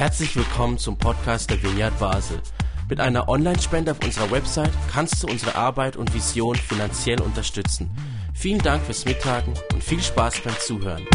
[0.00, 2.40] Herzlich willkommen zum Podcast der Vineyard Basel.
[2.88, 7.90] Mit einer Online-Spende auf unserer Website kannst du unsere Arbeit und Vision finanziell unterstützen.
[8.34, 11.06] Vielen Dank fürs Mittagen und viel Spaß beim Zuhören.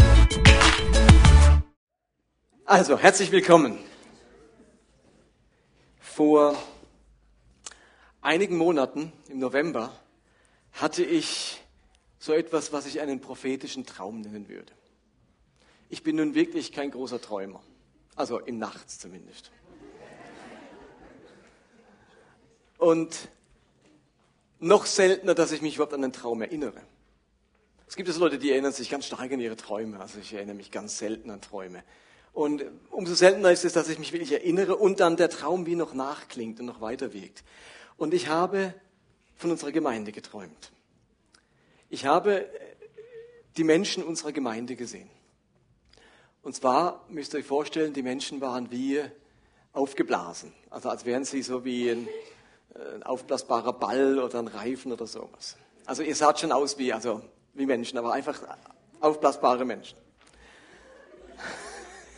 [2.64, 3.76] Also, herzlich willkommen.
[5.98, 6.54] Vor
[8.20, 9.90] einigen Monaten, im November,
[10.70, 11.60] hatte ich
[12.20, 14.72] so etwas, was ich einen prophetischen Traum nennen würde.
[15.88, 17.60] Ich bin nun wirklich kein großer Träumer.
[18.16, 19.50] Also im Nachts zumindest.
[22.78, 23.28] Und
[24.58, 26.80] noch seltener, dass ich mich überhaupt an einen Traum erinnere.
[27.88, 30.00] Es gibt also Leute, die erinnern sich ganz stark an ihre Träume.
[30.00, 31.84] Also ich erinnere mich ganz selten an Träume.
[32.32, 35.76] Und umso seltener ist es, dass ich mich wirklich erinnere und dann der Traum wie
[35.76, 37.44] noch nachklingt und noch weiter wirkt.
[37.96, 38.74] Und ich habe
[39.36, 40.72] von unserer Gemeinde geträumt.
[41.88, 42.46] Ich habe
[43.56, 45.08] die Menschen unserer Gemeinde gesehen.
[46.46, 49.02] Und zwar müsst ihr euch vorstellen, die Menschen waren wie
[49.72, 50.52] aufgeblasen.
[50.70, 52.06] Also als wären sie so wie ein,
[52.94, 55.56] ein aufblasbarer Ball oder ein Reifen oder sowas.
[55.86, 57.20] Also ihr saht schon aus wie, also
[57.54, 58.40] wie Menschen, aber einfach
[59.00, 59.98] aufblasbare Menschen.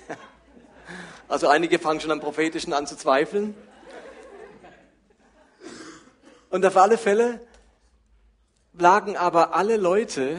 [1.27, 3.55] Also einige fangen schon am Prophetischen an zu zweifeln.
[6.51, 7.41] Und auf alle Fälle
[8.75, 10.39] lagen aber alle Leute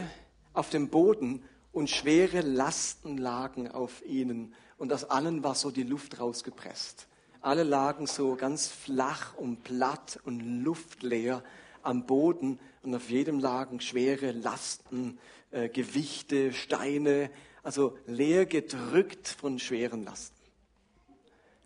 [0.52, 5.82] auf dem Boden und schwere Lasten lagen auf ihnen und aus allen war so die
[5.82, 7.06] Luft rausgepresst.
[7.42, 11.42] Alle lagen so ganz flach und platt und luftleer
[11.82, 15.18] am Boden und auf jedem lagen schwere Lasten,
[15.50, 17.30] äh, Gewichte, Steine,
[17.62, 20.36] also leer gedrückt von schweren Lasten.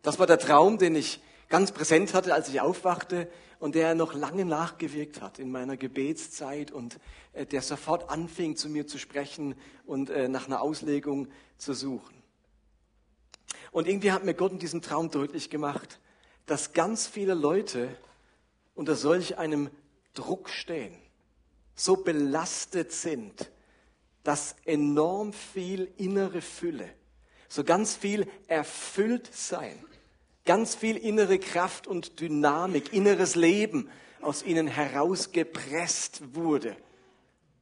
[0.02, 3.28] Das war der Traum, den ich ganz präsent hatte, als ich aufwachte
[3.64, 7.00] und der noch lange nachgewirkt hat in meiner Gebetszeit und
[7.32, 9.54] äh, der sofort anfing, zu mir zu sprechen
[9.86, 12.22] und äh, nach einer Auslegung zu suchen.
[13.72, 15.98] Und irgendwie hat mir Gott in diesem Traum deutlich gemacht,
[16.44, 17.88] dass ganz viele Leute
[18.74, 19.70] unter solch einem
[20.12, 20.94] Druck stehen,
[21.74, 23.50] so belastet sind,
[24.24, 26.92] dass enorm viel innere Fülle,
[27.48, 29.82] so ganz viel erfüllt sein,
[30.44, 33.90] ganz viel innere Kraft und Dynamik, inneres Leben
[34.20, 36.76] aus ihnen herausgepresst wurde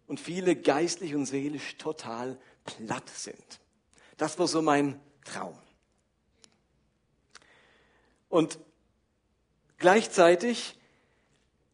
[0.06, 3.60] und viele geistlich und seelisch total platt sind.
[4.16, 5.56] Das war so mein Traum.
[8.28, 8.58] Und
[9.78, 10.78] gleichzeitig,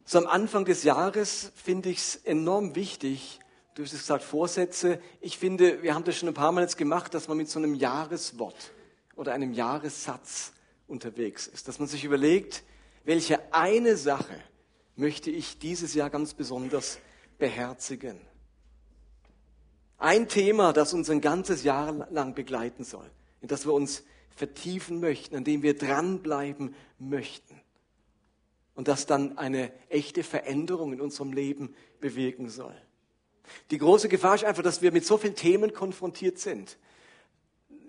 [0.05, 3.39] so am Anfang des Jahres, finde ich es enorm wichtig,
[3.75, 5.01] du hast gesagt, Vorsätze.
[5.21, 7.61] Ich finde, wir haben das schon ein paar Mal jetzt gemacht, dass man mit so
[7.61, 8.73] einem Jahreswort
[9.15, 10.53] oder einem Jahressatz
[10.89, 11.69] unterwegs ist.
[11.69, 12.65] Dass man sich überlegt,
[13.05, 14.35] welche eine Sache
[14.97, 16.99] möchte ich dieses Jahr ganz besonders
[17.39, 18.21] beherzigen.
[19.99, 23.09] Ein Thema, das uns ein ganzes Jahr lang begleiten soll,
[23.41, 24.05] in das wir uns
[24.35, 27.61] vertiefen möchten, an dem wir dranbleiben möchten.
[28.75, 32.75] Und das dann eine echte Veränderung in unserem Leben bewirken soll.
[33.71, 36.79] Die große Gefahr ist einfach, dass wir mit so vielen Themen konfrontiert sind,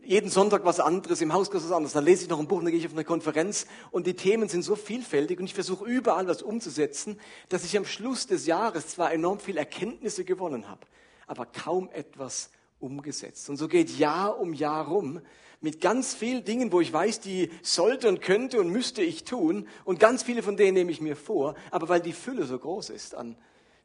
[0.09, 1.94] jeden Sonntag was anderes, im Hauskurs was anderes.
[1.94, 4.50] Dann lese ich noch ein Buch, dann gehe ich auf eine Konferenz und die Themen
[4.50, 8.88] sind so vielfältig und ich versuche überall was umzusetzen, dass ich am Schluss des Jahres
[8.88, 10.81] zwar enorm viel Erkenntnisse gewonnen habe,
[11.28, 12.50] aber kaum etwas
[12.80, 13.52] umgesetzt.
[13.52, 15.22] Und so geht Jahr um Jahr rum
[15.62, 19.68] mit ganz vielen Dingen, wo ich weiß, die sollte und könnte und müsste ich tun
[19.86, 22.90] und ganz viele von denen nehme ich mir vor, aber weil die Fülle so groß
[22.90, 23.36] ist an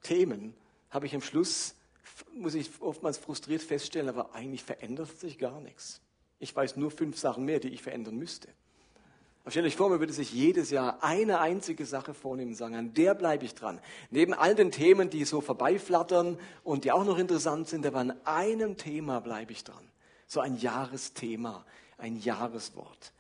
[0.03, 0.55] Themen,
[0.89, 1.75] habe ich am Schluss
[2.33, 6.01] muss ich oftmals frustriert feststellen, aber eigentlich verändert sich gar nichts.
[6.39, 8.49] Ich weiß nur fünf Sachen mehr, die ich verändern müsste.
[9.45, 12.77] Aber stell euch vor, man würde sich jedes Jahr eine einzige Sache vornehmen und sagen,
[12.77, 13.79] an der bleibe ich dran.
[14.11, 18.15] Neben all den Themen, die so vorbeiflattern und die auch noch interessant sind, aber an
[18.25, 19.87] einem Thema bleibe ich dran.
[20.27, 21.67] So ein Jahresthema,
[21.99, 23.13] ein Jahreswort.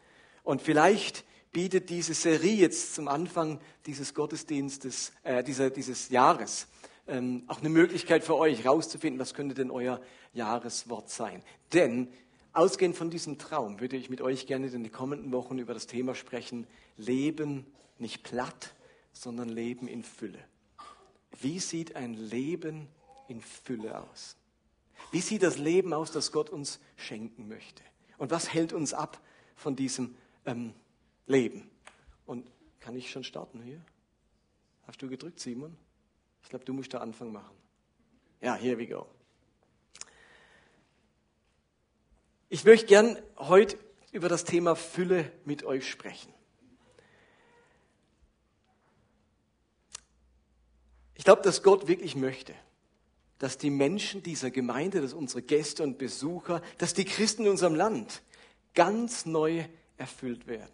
[0.44, 6.68] Und vielleicht bietet diese Serie jetzt zum Anfang dieses Gottesdienstes, äh, dieser, dieses Jahres,
[7.06, 10.00] ähm, auch eine Möglichkeit für euch herauszufinden, was könnte denn euer
[10.32, 11.42] Jahreswort sein.
[11.74, 12.08] Denn
[12.54, 15.88] Ausgehend von diesem Traum würde ich mit euch gerne in den kommenden Wochen über das
[15.88, 17.66] Thema sprechen, Leben
[17.98, 18.74] nicht platt,
[19.12, 20.38] sondern Leben in Fülle.
[21.40, 22.86] Wie sieht ein Leben
[23.26, 24.36] in Fülle aus?
[25.10, 27.82] Wie sieht das Leben aus, das Gott uns schenken möchte?
[28.18, 29.20] Und was hält uns ab
[29.56, 30.14] von diesem
[30.46, 30.74] ähm,
[31.26, 31.68] Leben?
[32.24, 32.46] Und
[32.78, 33.80] kann ich schon starten hier?
[34.86, 35.76] Hast du gedrückt, Simon?
[36.44, 37.56] Ich glaube, du musst da Anfang machen.
[38.40, 39.08] Ja, here we go.
[42.48, 43.78] Ich möchte gern heute
[44.12, 46.32] über das Thema Fülle mit euch sprechen.
[51.14, 52.54] Ich glaube, dass Gott wirklich möchte,
[53.38, 57.74] dass die Menschen dieser Gemeinde, dass unsere Gäste und Besucher, dass die Christen in unserem
[57.74, 58.22] Land
[58.74, 59.64] ganz neu
[59.96, 60.72] erfüllt werden.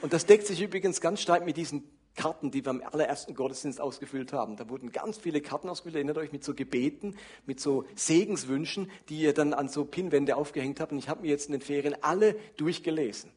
[0.00, 3.80] Und das deckt sich übrigens ganz stark mit diesen Karten, die wir am allerersten Gottesdienst
[3.80, 4.56] ausgefüllt haben.
[4.56, 7.16] Da wurden ganz viele Karten ausgefüllt, erinnert euch, mit so Gebeten,
[7.46, 10.92] mit so Segenswünschen, die ihr dann an so Pinnwände aufgehängt habt.
[10.92, 13.30] Und ich habe mir jetzt in den Ferien alle durchgelesen.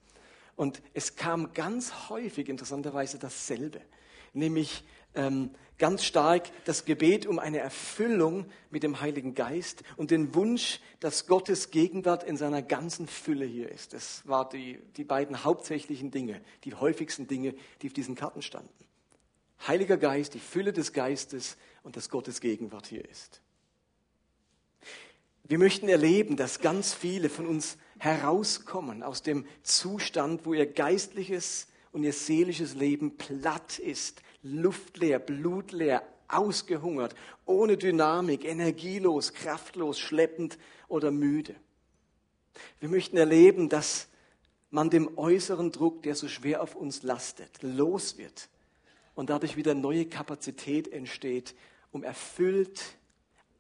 [0.55, 3.81] Und es kam ganz häufig interessanterweise dasselbe,
[4.33, 4.83] nämlich
[5.15, 10.79] ähm, ganz stark das Gebet um eine Erfüllung mit dem Heiligen Geist und den Wunsch,
[10.99, 13.93] dass Gottes Gegenwart in seiner ganzen Fülle hier ist.
[13.93, 18.69] Das waren die, die beiden hauptsächlichen Dinge, die häufigsten Dinge, die auf diesen Karten standen.
[19.67, 23.41] Heiliger Geist, die Fülle des Geistes und dass Gottes Gegenwart hier ist.
[25.47, 31.67] Wir möchten erleben, dass ganz viele von uns herauskommen aus dem Zustand, wo ihr geistliches
[31.91, 37.15] und ihr seelisches Leben platt ist, luftleer, blutleer, ausgehungert,
[37.45, 40.57] ohne Dynamik, energielos, kraftlos, schleppend
[40.87, 41.55] oder müde.
[42.79, 44.07] Wir möchten erleben, dass
[44.69, 48.49] man dem äußeren Druck, der so schwer auf uns lastet, los wird
[49.15, 51.55] und dadurch wieder neue Kapazität entsteht,
[51.91, 52.97] um erfüllt,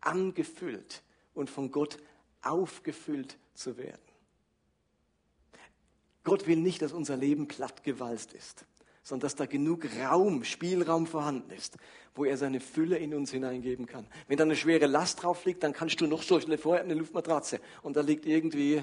[0.01, 1.01] angefüllt
[1.33, 1.97] und von Gott
[2.41, 4.01] aufgefüllt zu werden.
[6.23, 8.65] Gott will nicht, dass unser Leben plattgewalzt ist
[9.05, 11.77] sondern dass da genug Raum, Spielraum vorhanden ist,
[12.15, 14.07] wo er seine Fülle in uns hineingeben kann.
[14.27, 16.95] Wenn da eine schwere Last drauf liegt, dann kannst du noch so schnell vorher eine
[16.95, 18.81] Luftmatratze und da liegt irgendwie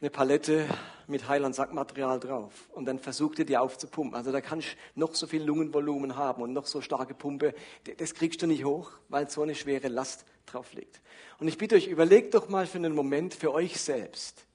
[0.00, 0.66] eine Palette
[1.06, 4.16] mit Heiland Sackmaterial drauf und dann versucht er die aufzupumpen.
[4.16, 7.54] Also da kannst du noch so viel Lungenvolumen haben und noch so starke Pumpe,
[7.98, 11.02] das kriegst du nicht hoch, weil so eine schwere Last drauf liegt.
[11.38, 14.46] Und ich bitte euch, überlegt doch mal für einen Moment für euch selbst,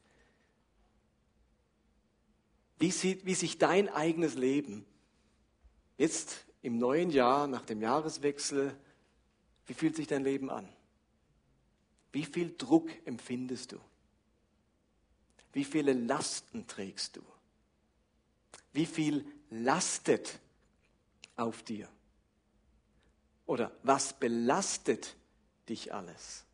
[2.81, 4.87] wie, sieht, wie sich dein eigenes Leben
[5.99, 8.75] jetzt im neuen Jahr, nach dem Jahreswechsel,
[9.67, 10.67] wie fühlt sich dein Leben an?
[12.11, 13.79] Wie viel Druck empfindest du?
[15.53, 17.21] Wie viele Lasten trägst du?
[18.73, 20.39] Wie viel lastet
[21.35, 21.87] auf dir?
[23.45, 25.15] Oder was belastet
[25.69, 26.45] dich alles?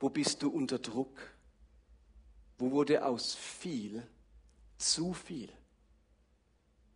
[0.00, 1.16] Wo bist du unter Druck?
[2.58, 4.04] Wo wurde aus viel
[4.78, 5.52] zu viel?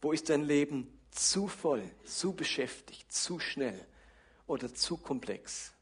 [0.01, 3.87] Wo ist dein Leben zu voll, zu beschäftigt, zu schnell
[4.47, 5.73] oder zu komplex?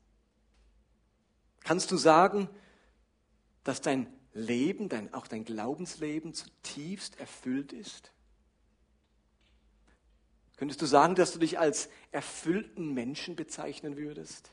[1.60, 2.48] Kannst du sagen,
[3.64, 8.12] dass dein Leben, dein, auch dein Glaubensleben zutiefst erfüllt ist?
[10.56, 14.52] Könntest du sagen, dass du dich als erfüllten Menschen bezeichnen würdest?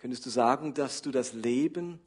[0.00, 2.00] Könntest du sagen, dass du das Leben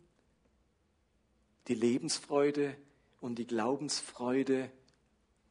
[1.67, 2.75] die Lebensfreude
[3.21, 4.71] und die Glaubensfreude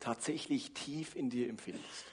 [0.00, 2.04] tatsächlich tief in dir empfindest.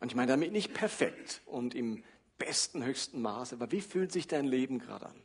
[0.00, 2.02] Und ich meine damit nicht perfekt und im
[2.38, 5.22] besten, höchsten Maße, aber wie fühlt sich dein Leben gerade an?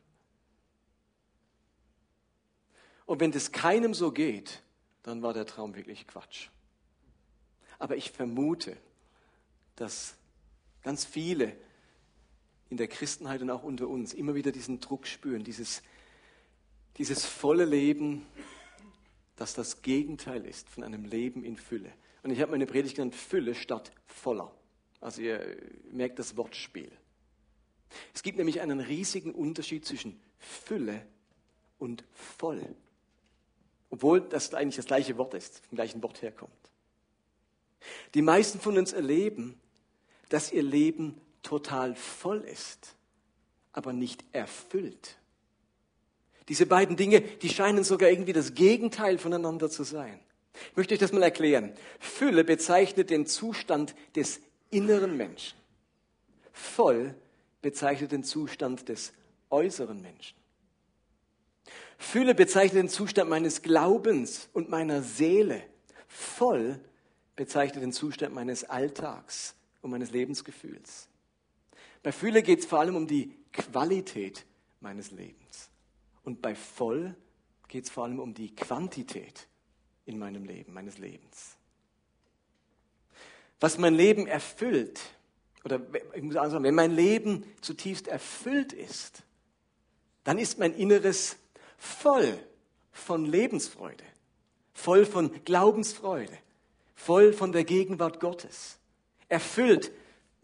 [3.06, 4.62] Und wenn das keinem so geht,
[5.04, 6.50] dann war der Traum wirklich Quatsch.
[7.78, 8.76] Aber ich vermute,
[9.76, 10.16] dass
[10.82, 11.56] ganz viele
[12.70, 15.84] in der Christenheit und auch unter uns immer wieder diesen Druck spüren, dieses
[16.98, 18.26] dieses volle Leben,
[19.36, 21.92] das das Gegenteil ist von einem Leben in Fülle.
[22.24, 24.52] Und ich habe meine Predigt genannt Fülle statt voller.
[25.02, 25.58] Also ihr
[25.92, 26.92] merkt das Wortspiel.
[28.14, 31.06] Es gibt nämlich einen riesigen Unterschied zwischen Fülle
[31.78, 32.76] und voll.
[33.90, 36.52] Obwohl das eigentlich das gleiche Wort ist, vom gleichen Wort herkommt.
[38.14, 39.60] Die meisten von uns erleben,
[40.30, 42.96] dass ihr Leben total voll ist,
[43.72, 45.18] aber nicht erfüllt.
[46.48, 50.20] Diese beiden Dinge, die scheinen sogar irgendwie das Gegenteil voneinander zu sein.
[50.72, 51.74] Ich möchte euch das mal erklären.
[52.00, 55.58] Fülle bezeichnet den Zustand des inneren Menschen.
[56.54, 57.16] Voll
[57.62, 59.12] bezeichnet den Zustand des
[59.50, 60.38] äußeren Menschen.
[61.98, 65.62] Fülle bezeichnet den Zustand meines Glaubens und meiner Seele.
[66.08, 66.80] Voll
[67.36, 71.08] bezeichnet den Zustand meines Alltags und meines Lebensgefühls.
[72.04, 74.46] Bei Fülle geht es vor allem um die Qualität
[74.80, 75.45] meines Lebens.
[76.26, 77.16] Und bei voll
[77.68, 79.48] geht es vor allem um die Quantität
[80.06, 81.56] in meinem Leben, meines Lebens.
[83.60, 85.00] Was mein Leben erfüllt,
[85.64, 85.80] oder
[86.14, 89.24] ich muss sagen, wenn mein Leben zutiefst erfüllt ist,
[90.24, 91.38] dann ist mein Inneres
[91.78, 92.38] voll
[92.92, 94.04] von Lebensfreude,
[94.74, 96.38] voll von Glaubensfreude,
[96.96, 98.78] voll von der Gegenwart Gottes,
[99.30, 99.92] erfüllt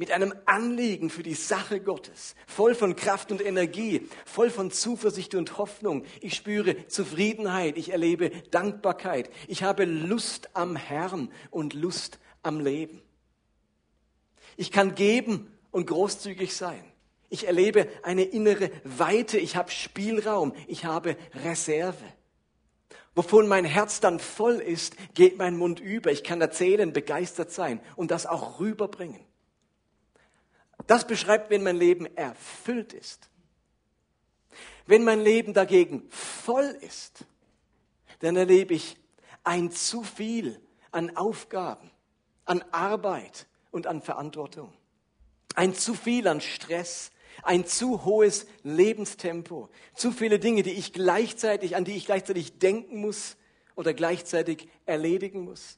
[0.02, 5.36] mit einem Anliegen für die Sache Gottes, voll von Kraft und Energie, voll von Zuversicht
[5.36, 6.06] und Hoffnung.
[6.22, 13.00] Ich spüre Zufriedenheit, ich erlebe Dankbarkeit, ich habe Lust am Herrn und Lust am Leben.
[14.58, 16.84] Ich kann geben und großzügig sein.
[17.30, 21.16] Ich erlebe eine innere Weite, ich habe Spielraum, ich habe
[21.46, 22.04] Reserve.
[23.14, 26.12] Wovon mein Herz dann voll ist, geht mein Mund über.
[26.12, 29.20] Ich kann erzählen, begeistert sein und das auch rüberbringen.
[30.88, 33.30] Das beschreibt, wenn mein Leben erfüllt ist.
[34.86, 37.26] Wenn mein Leben dagegen voll ist,
[38.20, 38.98] dann erlebe ich
[39.44, 40.60] ein zu viel
[40.92, 41.90] an Aufgaben,
[42.46, 44.74] an Arbeit und an Verantwortung.
[45.56, 47.12] Ein zu viel an Stress,
[47.44, 53.00] ein zu hohes Lebenstempo, zu viele Dinge, die ich gleichzeitig, an die ich gleichzeitig denken
[53.00, 53.38] muss
[53.76, 55.78] oder gleichzeitig erledigen muss.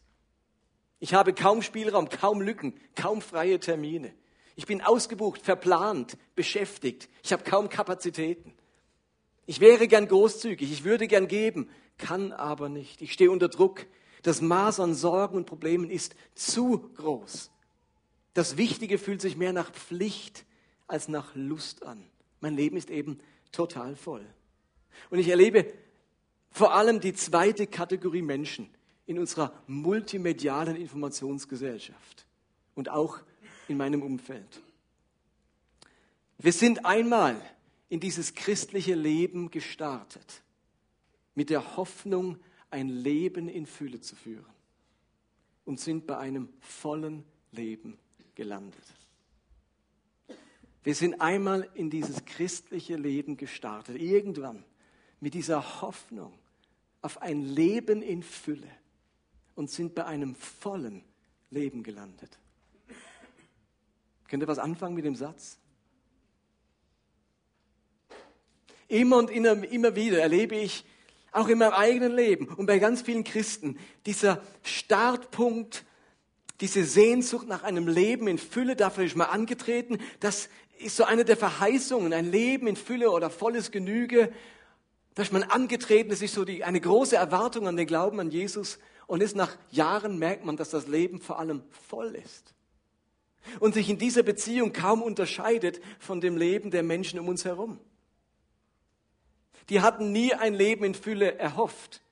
[0.99, 4.13] Ich habe kaum Spielraum, kaum Lücken, kaum freie Termine.
[4.55, 7.09] Ich bin ausgebucht, verplant, beschäftigt.
[7.23, 8.53] Ich habe kaum Kapazitäten.
[9.45, 13.01] Ich wäre gern großzügig, ich würde gern geben, kann aber nicht.
[13.01, 13.85] Ich stehe unter Druck.
[14.21, 17.51] Das Maß an Sorgen und Problemen ist zu groß.
[18.33, 20.45] Das Wichtige fühlt sich mehr nach Pflicht
[20.87, 22.03] als nach Lust an.
[22.39, 23.19] Mein Leben ist eben
[23.51, 24.25] total voll.
[25.09, 25.71] Und ich erlebe
[26.51, 28.69] vor allem die zweite Kategorie Menschen
[29.05, 32.25] in unserer multimedialen Informationsgesellschaft
[32.75, 33.19] und auch
[33.73, 34.61] in meinem Umfeld.
[36.37, 37.41] Wir sind einmal
[37.89, 40.43] in dieses christliche Leben gestartet
[41.33, 42.37] mit der Hoffnung,
[42.69, 44.45] ein Leben in Fülle zu führen
[45.65, 47.97] und sind bei einem vollen Leben
[48.35, 48.83] gelandet.
[50.83, 54.63] Wir sind einmal in dieses christliche Leben gestartet, irgendwann
[55.19, 56.33] mit dieser Hoffnung
[57.01, 58.69] auf ein Leben in Fülle
[59.55, 61.03] und sind bei einem vollen
[61.49, 62.37] Leben gelandet.
[64.27, 65.57] Könnt ihr was anfangen mit dem Satz?
[68.87, 70.85] Immer und immer, immer wieder erlebe ich,
[71.31, 75.83] auch in meinem eigenen Leben und bei ganz vielen Christen, dieser Startpunkt
[76.63, 79.97] diese Sehnsucht nach einem Leben in Fülle, dafür ist mal angetreten.
[80.19, 80.47] Das
[80.79, 84.31] ist so eine der Verheißungen, ein Leben in Fülle oder volles Genüge.
[85.15, 88.31] Da ist man angetreten, das ist so die, eine große Erwartung an den Glauben an
[88.31, 88.79] Jesus.
[89.07, 92.53] Und ist nach Jahren merkt man, dass das Leben vor allem voll ist.
[93.59, 97.79] Und sich in dieser Beziehung kaum unterscheidet von dem Leben der Menschen um uns herum.
[99.69, 102.03] Die hatten nie ein Leben in Fülle erhofft.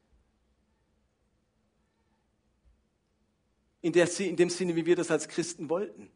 [3.81, 6.09] in, der, in dem Sinne, wie wir das als Christen wollten.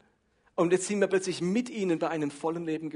[0.56, 2.92] Und jetzt sind wir plötzlich mit ihnen bei einem vollen Leben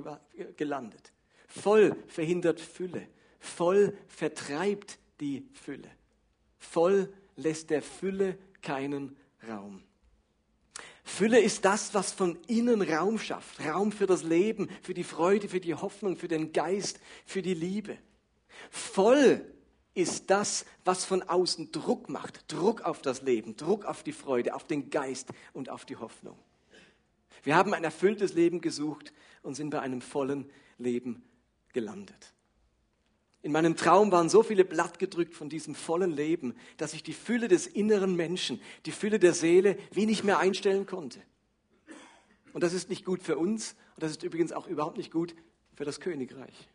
[0.55, 1.11] gelandet.
[1.47, 3.07] Voll verhindert Fülle.
[3.39, 5.89] Voll vertreibt die Fülle.
[6.57, 9.81] Voll lässt der Fülle keinen Raum.
[11.09, 13.59] Fülle ist das, was von innen Raum schafft.
[13.65, 17.55] Raum für das Leben, für die Freude, für die Hoffnung, für den Geist, für die
[17.55, 17.97] Liebe.
[18.69, 19.43] Voll
[19.95, 22.49] ist das, was von außen Druck macht.
[22.51, 26.37] Druck auf das Leben, Druck auf die Freude, auf den Geist und auf die Hoffnung.
[27.43, 29.11] Wir haben ein erfülltes Leben gesucht
[29.41, 31.23] und sind bei einem vollen Leben
[31.73, 32.33] gelandet.
[33.41, 37.13] In meinem Traum waren so viele Blatt gedrückt von diesem vollen Leben, dass ich die
[37.13, 41.21] Fülle des inneren Menschen, die Fülle der Seele wenig mehr einstellen konnte.
[42.51, 45.35] Und das ist nicht gut für uns und das ist übrigens auch überhaupt nicht gut
[45.75, 46.67] für das Königreich.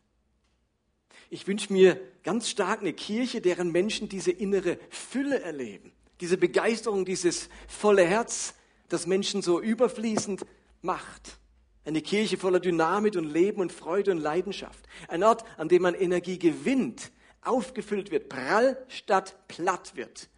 [1.29, 5.93] Ich wünsche mir ganz stark eine Kirche, deren Menschen diese innere Fülle erleben.
[6.21, 8.55] Diese Begeisterung, dieses volle Herz,
[8.89, 10.47] das Menschen so überfließend
[10.81, 11.39] macht.
[11.85, 14.87] Eine Kirche voller Dynamik und Leben und Freude und Leidenschaft.
[15.09, 17.13] Ein Ort, an dem man Energie gewinnt,
[17.43, 20.29] aufgefüllt wird, prall statt platt wird.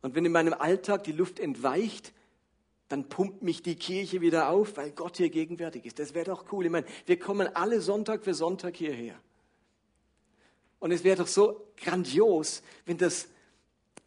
[0.00, 2.12] Und wenn in meinem Alltag die Luft entweicht,
[2.88, 5.98] dann pumpt mich die Kirche wieder auf, weil Gott hier gegenwärtig ist.
[5.98, 6.66] Das wäre doch cool.
[6.66, 9.18] Ich meine, wir kommen alle Sonntag für Sonntag hierher.
[10.78, 13.28] Und es wäre doch so grandios, wenn das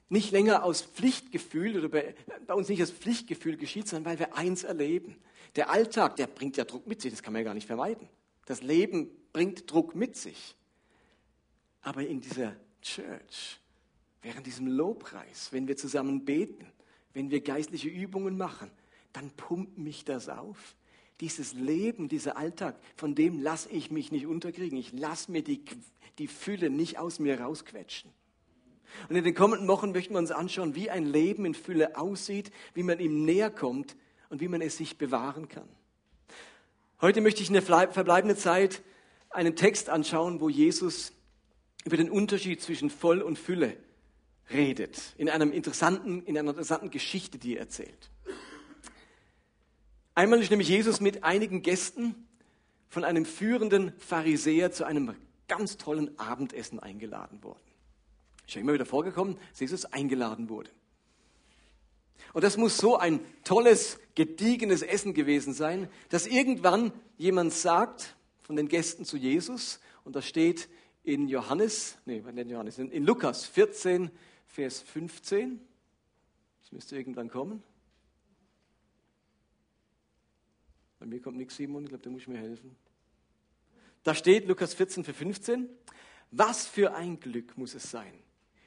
[0.09, 2.15] nicht länger aus Pflichtgefühl oder bei,
[2.45, 5.15] bei, uns nicht aus Pflichtgefühl geschieht, sondern weil wir eins erleben.
[5.55, 8.09] Der Alltag, der bringt ja Druck mit sich, das kann man ja gar nicht vermeiden.
[8.45, 10.55] Das Leben bringt Druck mit sich.
[11.81, 13.59] Aber in dieser Church,
[14.21, 16.65] während diesem Lobpreis, wenn wir zusammen beten,
[17.13, 18.69] wenn wir geistliche Übungen machen,
[19.13, 20.75] dann pumpt mich das auf.
[21.21, 24.77] Dieses Leben, dieser Alltag, von dem lasse ich mich nicht unterkriegen.
[24.77, 25.63] Ich lasse mir die,
[26.17, 28.11] die Fülle nicht aus mir rausquetschen.
[29.07, 32.51] Und in den kommenden Wochen möchten wir uns anschauen, wie ein Leben in Fülle aussieht,
[32.73, 33.95] wie man ihm näher kommt
[34.29, 35.67] und wie man es sich bewahren kann.
[37.01, 38.81] Heute möchte ich in der verbleibenden Zeit
[39.29, 41.11] einen Text anschauen, wo Jesus
[41.83, 43.77] über den Unterschied zwischen Voll und Fülle
[44.51, 48.09] redet, in, einem interessanten, in einer interessanten Geschichte, die er erzählt.
[50.13, 52.27] Einmal ist nämlich Jesus mit einigen Gästen
[52.87, 55.13] von einem führenden Pharisäer zu einem
[55.47, 57.59] ganz tollen Abendessen eingeladen worden.
[58.47, 60.69] Ist ja immer wieder vorgekommen, dass Jesus eingeladen wurde.
[62.35, 68.57] Und das muss so ein tolles, gediegenes Essen gewesen sein, dass irgendwann jemand sagt von
[68.57, 70.67] den Gästen zu Jesus, und das steht
[71.03, 74.11] in Johannes, nee, nicht Johannes, in Lukas 14,
[74.47, 75.61] Vers 15.
[76.61, 77.63] Das müsste irgendwann kommen.
[80.99, 82.75] Bei mir kommt nichts, Simon, ich glaube, da muss ich mir helfen.
[84.03, 85.69] Da steht Lukas 14, Vers 15.
[86.31, 88.13] Was für ein Glück muss es sein,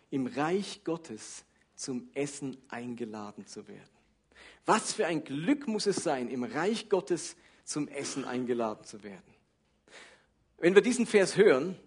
[0.08, 1.44] im Reich Gottes
[1.78, 3.88] zum Essen eingeladen zu werden.
[4.66, 9.22] Was für ein Glück muss es sein, im Reich Gottes zum Essen eingeladen zu werden.
[10.58, 11.78] Wenn wir diesen Vers hören,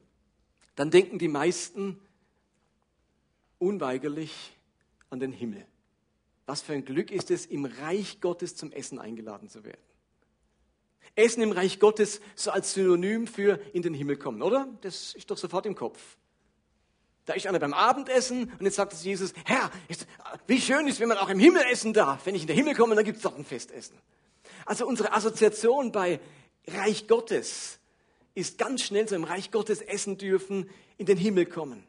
[0.75, 1.99] dann denken die meisten
[3.59, 4.53] unweigerlich
[5.09, 5.65] an den Himmel.
[6.45, 9.81] Was für ein Glück ist es, im Reich Gottes zum Essen eingeladen zu werden.
[11.15, 14.69] Essen im Reich Gottes so als Synonym für in den Himmel kommen, oder?
[14.79, 16.17] Das ist doch sofort im Kopf.
[17.25, 19.69] Da ist einer beim Abendessen und jetzt sagt es Jesus, Herr,
[20.47, 22.25] wie schön ist, wenn man auch im Himmel essen darf.
[22.25, 23.95] Wenn ich in den Himmel komme, dann gibt es doch ein Festessen.
[24.65, 26.19] Also unsere Assoziation bei
[26.67, 27.79] Reich Gottes
[28.33, 31.83] ist ganz schnell so im Reich Gottes essen dürfen, in den Himmel kommen.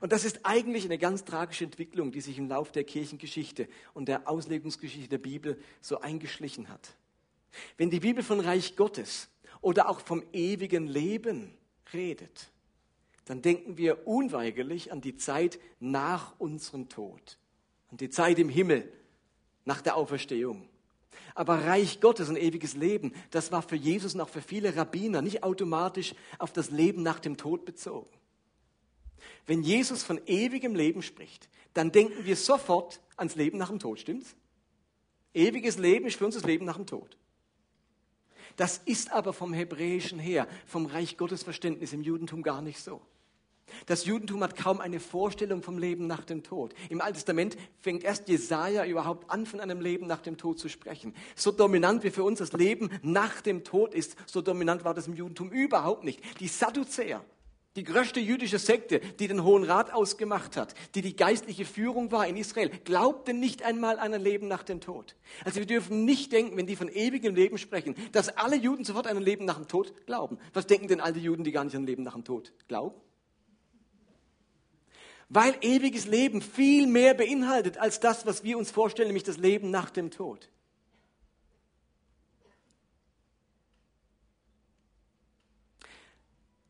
[0.00, 4.06] Und das ist eigentlich eine ganz tragische Entwicklung, die sich im Lauf der Kirchengeschichte und
[4.06, 6.94] der Auslegungsgeschichte der Bibel so eingeschlichen hat.
[7.76, 9.28] Wenn die Bibel von Reich Gottes
[9.60, 11.56] oder auch vom ewigen Leben
[11.92, 12.50] redet,
[13.28, 17.38] dann denken wir unweigerlich an die Zeit nach unserem Tod,
[17.90, 18.90] an die Zeit im Himmel,
[19.66, 20.66] nach der Auferstehung.
[21.34, 25.20] Aber Reich Gottes und ewiges Leben, das war für Jesus und auch für viele Rabbiner
[25.20, 28.08] nicht automatisch auf das Leben nach dem Tod bezogen.
[29.46, 34.00] Wenn Jesus von ewigem Leben spricht, dann denken wir sofort ans Leben nach dem Tod,
[34.00, 34.36] stimmt's?
[35.34, 37.18] Ewiges Leben ist für uns das Leben nach dem Tod.
[38.56, 43.02] Das ist aber vom Hebräischen her, vom Reich Gottes Verständnis im Judentum gar nicht so.
[43.86, 46.74] Das Judentum hat kaum eine Vorstellung vom Leben nach dem Tod.
[46.88, 50.68] Im Alten Testament fängt erst Jesaja überhaupt an, von einem Leben nach dem Tod zu
[50.68, 51.14] sprechen.
[51.34, 55.06] So dominant wie für uns das Leben nach dem Tod ist, so dominant war das
[55.06, 56.20] im Judentum überhaupt nicht.
[56.40, 57.24] Die Sadduzäer,
[57.78, 62.26] die größte jüdische Sekte, die den Hohen Rat ausgemacht hat, die die geistliche Führung war
[62.26, 65.14] in Israel, glaubten nicht einmal an ein Leben nach dem Tod.
[65.44, 69.06] Also wir dürfen nicht denken, wenn die von ewigem Leben sprechen, dass alle Juden sofort
[69.06, 70.38] an ein Leben nach dem Tod glauben.
[70.54, 72.96] Was denken denn all Juden, die gar nicht an ein Leben nach dem Tod glauben?
[75.28, 79.70] Weil ewiges Leben viel mehr beinhaltet als das, was wir uns vorstellen, nämlich das Leben
[79.70, 80.48] nach dem Tod.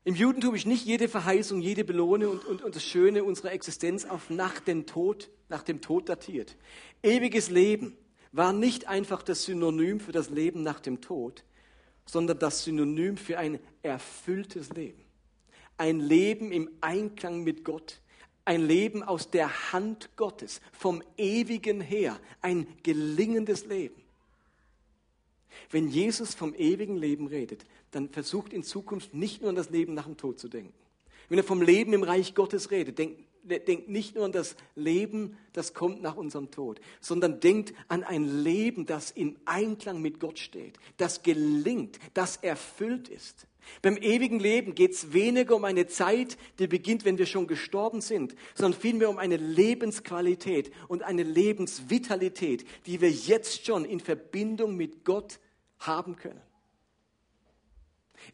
[0.08, 4.06] Im Judentum ist nicht jede Verheißung, jede Belohnung und, und, und, das Schöne unserer Existenz
[4.06, 6.56] auf nach dem Tod, nach dem Tod datiert.
[7.02, 7.94] Ewiges Leben
[8.32, 11.44] war nicht einfach das Synonym für das Leben nach dem Tod,
[12.06, 15.04] sondern das Synonym für ein erfülltes Leben.
[15.76, 18.00] Ein Leben im Einklang mit Gott,
[18.48, 24.00] ein Leben aus der Hand Gottes, vom ewigen her, ein gelingendes Leben.
[25.70, 29.92] Wenn Jesus vom ewigen Leben redet, dann versucht in Zukunft nicht nur an das Leben
[29.92, 30.72] nach dem Tod zu denken.
[31.28, 35.36] Wenn er vom Leben im Reich Gottes redet, denkt, denkt nicht nur an das Leben,
[35.52, 40.38] das kommt nach unserem Tod, sondern denkt an ein Leben, das in Einklang mit Gott
[40.38, 43.46] steht, das gelingt, das erfüllt ist.
[43.82, 48.00] Beim ewigen Leben geht es weniger um eine Zeit, die beginnt, wenn wir schon gestorben
[48.00, 54.76] sind, sondern vielmehr um eine Lebensqualität und eine Lebensvitalität, die wir jetzt schon in Verbindung
[54.76, 55.38] mit Gott
[55.78, 56.40] haben können.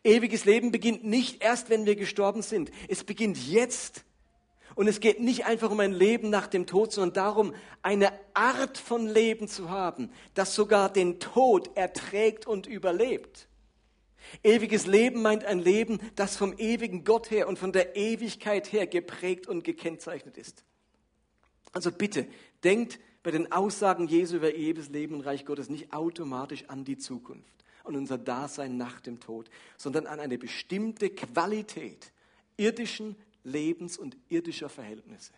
[0.03, 2.71] Ewiges Leben beginnt nicht erst, wenn wir gestorben sind.
[2.89, 4.05] Es beginnt jetzt.
[4.75, 8.77] Und es geht nicht einfach um ein Leben nach dem Tod, sondern darum, eine Art
[8.77, 13.49] von Leben zu haben, das sogar den Tod erträgt und überlebt.
[14.43, 18.87] Ewiges Leben meint ein Leben, das vom ewigen Gott her und von der Ewigkeit her
[18.87, 20.65] geprägt und gekennzeichnet ist.
[21.73, 22.27] Also bitte,
[22.63, 26.99] denkt bei den Aussagen Jesu über ewiges Leben und Reich Gottes nicht automatisch an die
[26.99, 32.13] Zukunft und unser Dasein nach dem Tod, sondern an eine bestimmte Qualität
[32.57, 35.33] irdischen Lebens und irdischer Verhältnisse.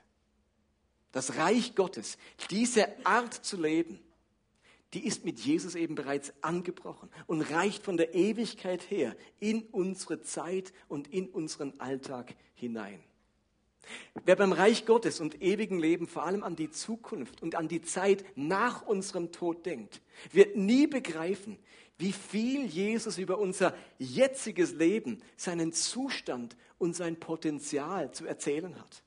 [1.12, 2.18] Das Reich Gottes,
[2.50, 4.00] diese Art zu leben,
[4.94, 10.22] die ist mit Jesus eben bereits angebrochen und reicht von der Ewigkeit her in unsere
[10.22, 13.02] Zeit und in unseren Alltag hinein.
[14.24, 17.82] Wer beim Reich Gottes und ewigen Leben vor allem an die Zukunft und an die
[17.82, 20.00] Zeit nach unserem Tod denkt,
[20.32, 21.58] wird nie begreifen,
[21.98, 29.02] wie viel Jesus über unser jetziges Leben, seinen Zustand und sein Potenzial zu erzählen hat.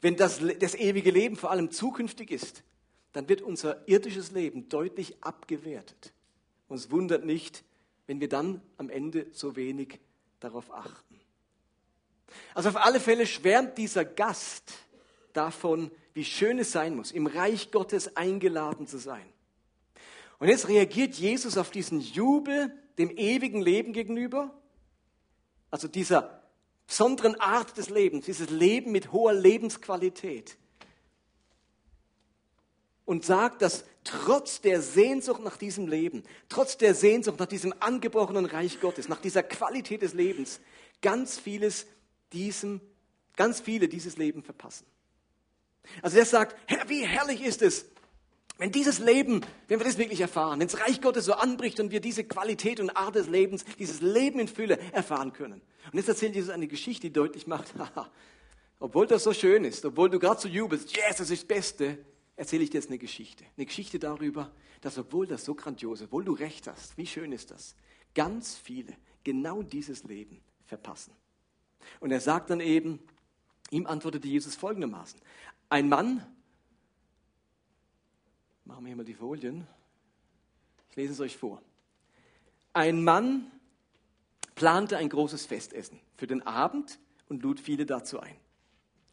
[0.00, 2.62] Wenn das, das ewige Leben vor allem zukünftig ist,
[3.12, 6.12] dann wird unser irdisches Leben deutlich abgewertet.
[6.68, 7.64] Uns wundert nicht,
[8.06, 10.00] wenn wir dann am Ende so wenig
[10.40, 11.20] darauf achten.
[12.54, 14.72] Also auf alle Fälle schwärmt dieser Gast
[15.32, 19.26] davon, wie schön es sein muss, im Reich Gottes eingeladen zu sein.
[20.38, 24.54] Und jetzt reagiert Jesus auf diesen Jubel dem ewigen Leben gegenüber,
[25.70, 26.42] also dieser
[26.86, 30.56] besonderen Art des Lebens, dieses Leben mit hoher Lebensqualität.
[33.04, 38.46] Und sagt, dass trotz der Sehnsucht nach diesem Leben, trotz der Sehnsucht nach diesem angebrochenen
[38.46, 40.60] Reich Gottes, nach dieser Qualität des Lebens,
[41.02, 41.86] ganz vieles
[42.32, 42.80] diesem,
[43.36, 44.86] ganz viele dieses Leben verpassen.
[46.02, 47.86] Also er sagt, Herr, wie herrlich ist es,
[48.58, 51.90] wenn dieses Leben, wenn wir das wirklich erfahren, wenn das Reich Gottes so anbricht und
[51.90, 55.60] wir diese Qualität und Art des Lebens, dieses Leben in Fülle erfahren können.
[55.92, 58.10] Und jetzt erzählt Jesus eine Geschichte, die deutlich macht, haha,
[58.78, 61.98] obwohl das so schön ist, obwohl du gerade so jubelst, yes, das ist das Beste,
[62.36, 63.44] erzähle ich dir jetzt eine Geschichte.
[63.56, 67.50] Eine Geschichte darüber, dass obwohl das so grandios obwohl du recht hast, wie schön ist
[67.50, 67.74] das,
[68.14, 68.92] ganz viele
[69.24, 71.12] genau dieses Leben verpassen.
[72.00, 73.00] Und er sagt dann eben,
[73.70, 75.20] ihm antwortete Jesus folgendermaßen,
[75.68, 76.24] ein Mann,
[78.66, 79.66] machen wir hier mal die Folien,
[80.90, 81.62] ich lese es euch vor.
[82.72, 83.50] Ein Mann
[84.54, 86.98] plante ein großes Festessen für den Abend
[87.28, 88.36] und lud viele dazu ein.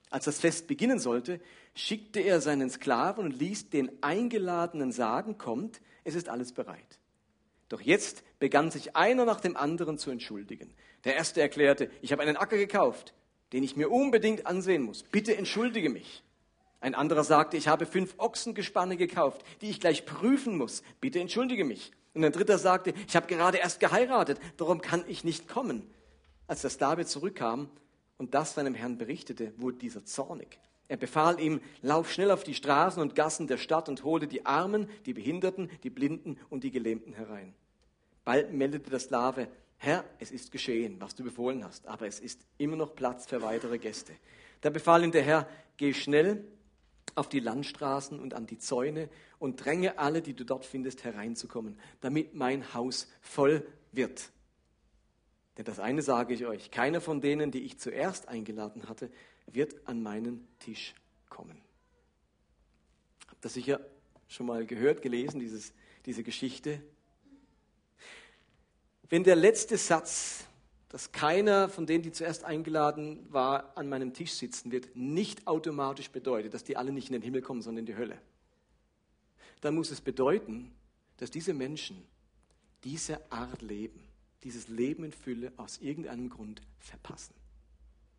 [0.10, 1.40] Als das Fest beginnen sollte,
[1.76, 7.00] schickte er seinen Sklaven und ließ den Eingeladenen sagen, kommt, es ist alles bereit.
[7.70, 10.74] Doch jetzt begann sich einer nach dem anderen zu entschuldigen.
[11.06, 13.14] Der erste erklärte, ich habe einen Acker gekauft,
[13.54, 15.04] den ich mir unbedingt ansehen muss.
[15.04, 16.24] Bitte entschuldige mich.
[16.84, 20.84] Ein anderer sagte, ich habe fünf Ochsengespanne gekauft, die ich gleich prüfen muss.
[21.00, 21.94] Bitte entschuldige mich.
[22.14, 25.90] Und ein dritter sagte, ich habe gerade erst geheiratet, darum kann ich nicht kommen.
[26.46, 27.70] Als das David zurückkam
[28.18, 30.60] und das seinem Herrn berichtete, wurde dieser zornig.
[30.90, 34.46] Er befahl ihm, lauf schnell auf die Straßen und Gassen der Stadt und hole die
[34.46, 37.54] Armen, die Behinderten, die Blinden und die Gelähmten herein.
[38.26, 42.42] Bald meldete der Sklave, Herr, es ist geschehen, was du befohlen hast, aber es ist
[42.58, 44.12] immer noch Platz für weitere Gäste.
[44.60, 46.44] Da befahl ihm der Herr, geh schnell
[47.16, 51.80] auf die Landstraßen und an die Zäune und dränge alle, die du dort findest, hereinzukommen,
[52.02, 54.32] damit mein Haus voll wird.
[55.58, 59.12] Denn das eine sage ich euch, keiner von denen, die ich zuerst eingeladen hatte,
[59.46, 60.96] wird an meinen Tisch
[61.30, 61.62] kommen.
[63.28, 63.80] Habt ihr sicher
[64.28, 65.74] schon mal gehört, gelesen, dieses,
[66.06, 66.82] diese Geschichte?
[69.10, 70.46] Wenn der letzte Satz
[70.94, 76.12] dass keiner von denen, die zuerst eingeladen war, an meinem Tisch sitzen wird, nicht automatisch
[76.12, 78.22] bedeutet, dass die alle nicht in den Himmel kommen, sondern in die Hölle.
[79.62, 80.72] Dann muss es bedeuten,
[81.18, 82.04] dass diese Menschen
[82.84, 84.02] diese Art Leben,
[84.44, 87.34] dieses Leben in Fülle aus irgendeinem Grund verpassen.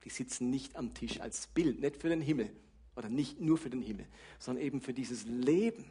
[0.02, 2.50] Die sitzen nicht am Tisch als Bild, nicht für den Himmel
[2.96, 4.06] oder nicht nur für den Himmel,
[4.40, 5.84] sondern eben für dieses Leben,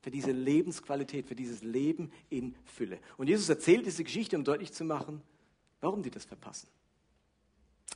[0.00, 3.00] für diese Lebensqualität, für dieses Leben in Fülle.
[3.16, 5.20] Und Jesus erzählt diese Geschichte, um deutlich zu machen,
[5.84, 6.68] warum die das verpassen.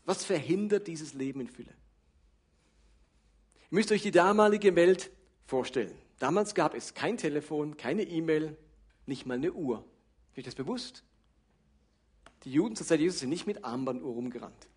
[0.05, 1.75] Was verhindert dieses Leben in Fülle?
[3.71, 5.11] Ihr müsst euch die damalige Welt
[5.47, 5.97] vorstellen.
[6.19, 8.57] Damals gab es kein Telefon, keine E-Mail,
[9.07, 9.85] nicht mal eine Uhr.
[10.33, 11.03] Ist euch das bewusst?
[12.45, 14.69] Die Juden zur Zeit Jesus sind nicht mit Armbanduhr rumgerannt.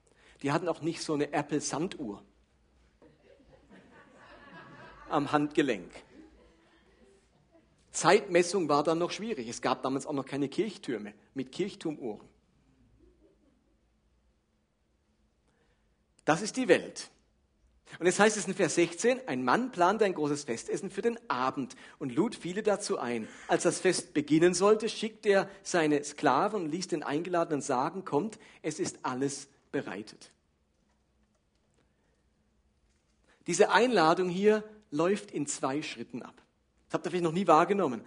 [0.42, 2.24] Die hatten auch nicht so eine Apple-Sanduhr
[5.10, 5.92] am Handgelenk.
[7.92, 9.50] Zeitmessung war dann noch schwierig.
[9.50, 12.31] Es gab damals auch noch keine Kirchtürme mit Kirchturmuhren.
[16.26, 17.10] Das ist die Welt.
[18.00, 21.20] Und jetzt heißt es in Vers 16, ein Mann plante ein großes Festessen für den
[21.30, 23.28] Abend und lud viele dazu ein.
[23.48, 28.40] Als das Fest beginnen sollte, schickte er seine Sklaven und ließ den Eingeladenen sagen, kommt,
[28.62, 30.32] es ist alles bereitet.
[33.48, 36.42] Diese Einladung hier läuft in zwei Schritten ab.
[36.88, 38.06] Das habt ihr vielleicht noch nie wahrgenommen.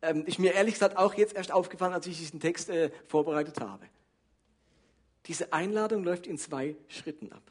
[0.00, 3.60] Ähm, ist mir ehrlich gesagt auch jetzt erst aufgefallen, als ich diesen Text äh, vorbereitet
[3.60, 3.86] habe.
[5.26, 7.42] Diese Einladung läuft in zwei Schritten ab.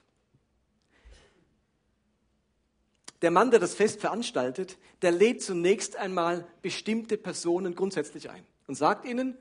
[3.26, 8.76] Der Mann, der das Fest veranstaltet, der lädt zunächst einmal bestimmte Personen grundsätzlich ein und
[8.76, 9.36] sagt ihnen,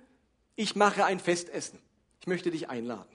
[0.57, 1.79] ich mache ein Festessen.
[2.23, 3.15] Ich möchte dich einladen.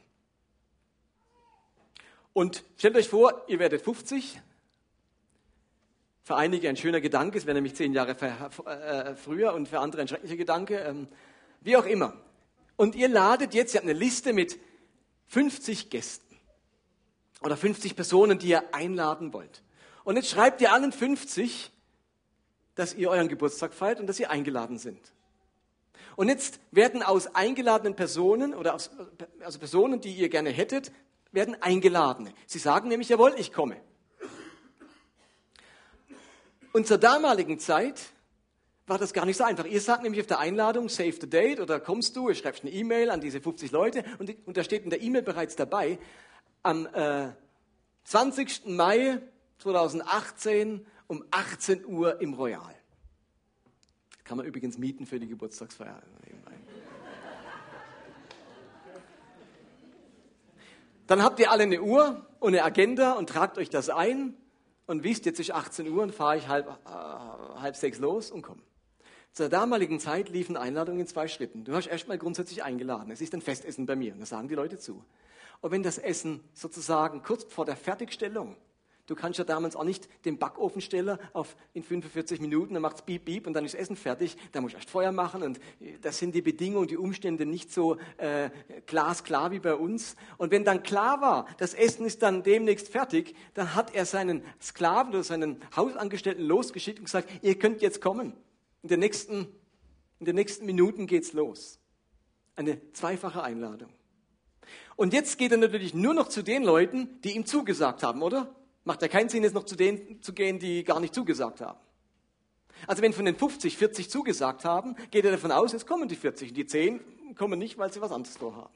[2.34, 4.39] Und stellt euch vor, ihr werdet 50.
[6.21, 10.03] Für einige ein schöner Gedanke, es wäre nämlich zehn Jahre äh, früher und für andere
[10.03, 10.77] ein schrecklicher Gedanke.
[10.82, 11.08] Ähm,
[11.62, 12.13] wie auch immer.
[12.75, 14.60] Und ihr ladet jetzt, ihr habt eine Liste mit
[15.29, 16.38] 50 Gästen
[17.41, 19.63] oder 50 Personen, die ihr einladen wollt.
[20.10, 21.72] Und jetzt schreibt ihr allen 50,
[22.74, 25.00] dass ihr euren Geburtstag feiert und dass sie eingeladen sind.
[26.15, 28.89] Und jetzt werden aus eingeladenen Personen oder aus
[29.41, 30.91] also Personen, die ihr gerne hättet,
[31.32, 32.34] werden Eingeladene.
[32.48, 33.78] Sie sagen nämlich, jawohl, ich komme.
[36.74, 38.02] Und zur damaligen Zeit
[38.88, 39.65] war das gar nicht so einfach.
[39.65, 42.72] Ihr sagt nämlich auf der Einladung, save the date oder kommst du, ihr schreibst eine
[42.72, 46.00] E-Mail an diese 50 Leute und, und da steht in der E-Mail bereits dabei,
[46.63, 47.28] am äh,
[48.06, 48.65] 20.
[48.65, 49.22] Mai
[49.60, 52.76] 2018 um 18 Uhr im Royal.
[54.24, 56.02] Kann man übrigens mieten für die Geburtstagsfeier.
[61.08, 64.38] Dann habt ihr alle eine Uhr und eine Agenda und tragt euch das ein
[64.86, 68.43] und wisst, jetzt ist 18 Uhr und fahre ich halb, äh, halb sechs los und
[68.43, 68.62] komme.
[69.32, 71.63] Zur damaligen Zeit liefen Einladungen in zwei Schritten.
[71.63, 73.10] Du hast erstmal grundsätzlich eingeladen.
[73.10, 74.13] Es ist ein Festessen bei mir.
[74.13, 75.04] Und das sagen die Leute zu.
[75.62, 78.56] Und wenn das Essen sozusagen kurz vor der Fertigstellung
[79.10, 83.02] Du kannst ja damals auch nicht den Backofensteller auf in 45 Minuten, dann macht es
[83.02, 84.38] piep, piep und dann ist Essen fertig.
[84.52, 87.74] Da muss ich erst Feuer machen und äh, das sind die Bedingungen, die Umstände nicht
[87.74, 88.52] so äh,
[88.86, 90.15] glasklar wie bei uns.
[90.38, 94.43] Und wenn dann klar war, das Essen ist dann demnächst fertig, dann hat er seinen
[94.62, 98.34] Sklaven oder seinen Hausangestellten losgeschickt und gesagt, ihr könnt jetzt kommen.
[98.84, 99.48] In den nächsten,
[100.19, 101.80] in den nächsten Minuten geht's los.
[102.56, 103.89] Eine zweifache Einladung.
[104.95, 108.54] Und jetzt geht er natürlich nur noch zu den Leuten, die ihm zugesagt haben, oder?
[108.89, 111.78] Macht ja keinen Sinn, jetzt noch zu denen zu gehen, die gar nicht zugesagt haben.
[112.88, 116.15] Also wenn von den 50 40 zugesagt haben, geht er davon aus, jetzt kommen die
[116.15, 116.49] 40.
[116.49, 118.73] Und die 10 kommen nicht, weil sie was anderes vorhaben.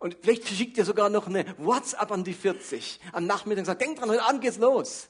[0.00, 3.80] Und vielleicht schickt ihr sogar noch eine WhatsApp an die 40 am Nachmittag und sagt,
[3.80, 5.08] denkt dran, heute Abend geht's los.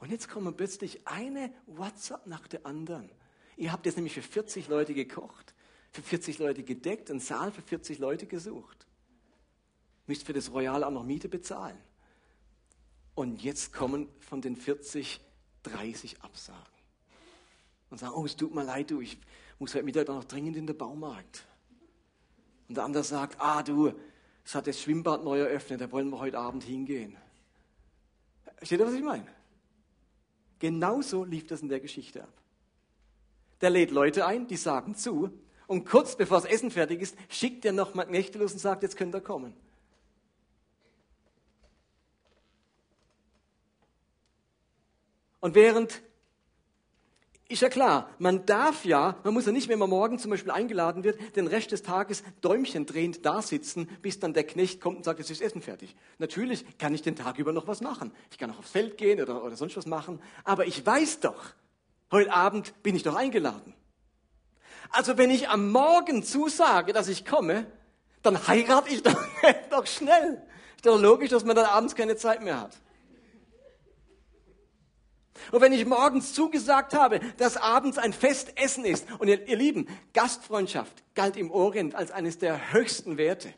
[0.00, 3.08] Und jetzt kommen plötzlich eine WhatsApp nach der anderen.
[3.56, 5.54] Ihr habt jetzt nämlich für 40 Leute gekocht,
[5.92, 8.88] für 40 Leute gedeckt, einen Saal für 40 Leute gesucht.
[10.08, 11.78] Müsst für das Royal auch noch Miete bezahlen.
[13.18, 15.20] Und jetzt kommen von den 40
[15.64, 16.62] 30 Absagen.
[17.90, 19.18] Und sagen, oh, es tut mir leid, du, ich
[19.58, 21.44] muss heute Mittag noch dringend in den Baumarkt.
[22.68, 23.92] Und der andere sagt, ah du,
[24.44, 27.16] es hat das Schwimmbad neu eröffnet, da wollen wir heute Abend hingehen.
[28.58, 29.26] Versteht ihr, was ich meine?
[30.60, 32.32] Genauso lief das in der Geschichte ab.
[33.60, 37.64] Der lädt Leute ein, die sagen zu, und kurz bevor das Essen fertig ist, schickt
[37.64, 39.54] er nochmal Knechte los und sagt, jetzt könnt ihr kommen.
[45.40, 46.02] Und während,
[47.48, 50.50] ist ja klar, man darf ja, man muss ja nicht, wenn man morgen zum Beispiel
[50.50, 54.98] eingeladen wird, den Rest des Tages Däumchen drehend da sitzen, bis dann der Knecht kommt
[54.98, 55.96] und sagt, jetzt ist Essen fertig.
[56.18, 58.12] Natürlich kann ich den Tag über noch was machen.
[58.30, 60.20] Ich kann auch aufs Feld gehen oder, oder sonst was machen.
[60.44, 61.42] Aber ich weiß doch,
[62.10, 63.74] heute Abend bin ich doch eingeladen.
[64.90, 67.66] Also wenn ich am Morgen zusage, dass ich komme,
[68.22, 69.18] dann heirate ich doch,
[69.70, 70.42] doch schnell.
[70.76, 72.72] Ist doch logisch, dass man dann abends keine Zeit mehr hat.
[75.52, 79.88] Und wenn ich morgens zugesagt habe, dass abends ein Festessen ist, und ihr, ihr Lieben,
[80.12, 83.52] Gastfreundschaft galt im Orient als eines der höchsten Werte.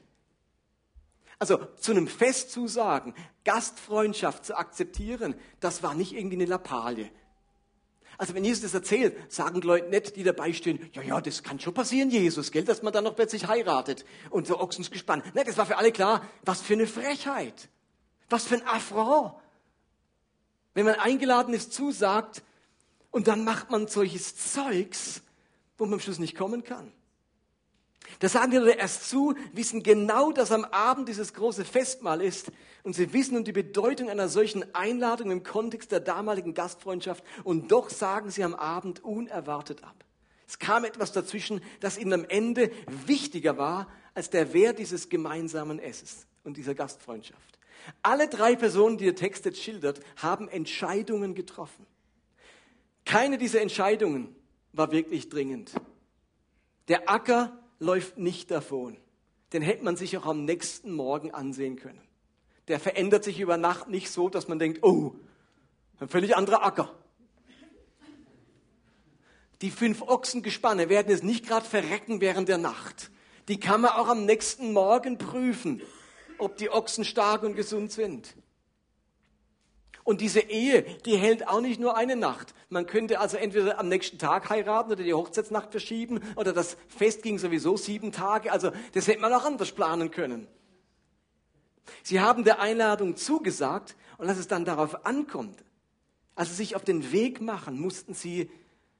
[1.38, 7.10] Also zu einem Fest zusagen, Gastfreundschaft zu akzeptieren, das war nicht irgendwie eine Lappalie.
[8.18, 11.58] Also wenn Jesus das erzählt, sagen Leute nicht, die dabei stehen, ja, ja, das kann
[11.58, 15.22] schon passieren, Jesus, gell, dass man dann noch plötzlich heiratet und so Ochsensgespann.
[15.32, 17.70] Nein, das war für alle klar, was für eine Frechheit,
[18.28, 19.32] was für ein Affront.
[20.74, 22.42] Wenn man eingeladen ist, zusagt
[23.10, 25.22] und dann macht man solches Zeugs,
[25.78, 26.92] wo man am Schluss nicht kommen kann.
[28.18, 32.50] Da sagen die Leute erst zu, wissen genau, dass am Abend dieses große Festmahl ist
[32.82, 37.70] und sie wissen um die Bedeutung einer solchen Einladung im Kontext der damaligen Gastfreundschaft und
[37.70, 40.04] doch sagen sie am Abend unerwartet ab.
[40.48, 42.72] Es kam etwas dazwischen, das ihnen am Ende
[43.06, 47.59] wichtiger war als der Wert dieses gemeinsamen Essens und dieser Gastfreundschaft.
[48.02, 51.86] Alle drei Personen, die der Text jetzt schildert, haben Entscheidungen getroffen.
[53.04, 54.34] Keine dieser Entscheidungen
[54.72, 55.72] war wirklich dringend.
[56.88, 58.96] Der Acker läuft nicht davon.
[59.52, 62.00] Den hätte man sich auch am nächsten Morgen ansehen können.
[62.68, 65.16] Der verändert sich über Nacht nicht so, dass man denkt, oh,
[65.98, 66.94] ein völlig anderer Acker.
[69.60, 73.10] Die fünf Ochsengespanne werden es nicht gerade verrecken während der Nacht.
[73.48, 75.82] Die kann man auch am nächsten Morgen prüfen
[76.40, 78.34] ob die Ochsen stark und gesund sind.
[80.02, 82.54] Und diese Ehe, die hält auch nicht nur eine Nacht.
[82.68, 87.22] Man könnte also entweder am nächsten Tag heiraten oder die Hochzeitsnacht verschieben oder das Fest
[87.22, 88.50] ging sowieso sieben Tage.
[88.50, 90.48] Also das hätte man auch anders planen können.
[92.02, 95.62] Sie haben der Einladung zugesagt und als es dann darauf ankommt,
[96.34, 98.50] als sie sich auf den Weg machen, mussten sie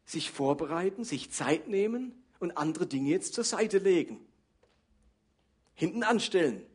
[0.04, 4.20] sich vorbereiten, sich Zeit nehmen und andere Dinge jetzt zur Seite legen.
[5.74, 6.66] Hinten anstellen.